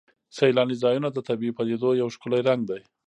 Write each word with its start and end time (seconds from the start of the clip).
سیلاني 0.35 0.75
ځایونه 0.83 1.07
د 1.11 1.17
طبیعي 1.27 1.53
پدیدو 1.57 1.89
یو 2.01 2.07
ښکلی 2.15 2.39
رنګ 2.47 2.61
دی. 2.69 2.81